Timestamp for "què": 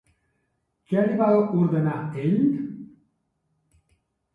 0.93-1.03